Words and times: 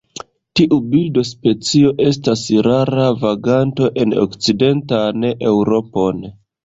Tiu 0.59 0.77
birdospecio 0.93 1.91
estas 2.07 2.45
rara 2.69 3.05
vaganto 3.25 3.91
en 4.05 4.17
okcidentan 4.23 5.29
Eŭropon. 5.51 6.25